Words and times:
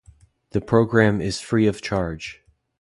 The 0.49 0.61
program 0.61 1.21
is 1.21 1.39
free 1.39 1.67
of 1.67 1.79
charge. 1.79 2.41